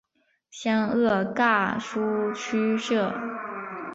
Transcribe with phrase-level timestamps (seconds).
[0.49, 3.13] 湘鄂赣苏区设。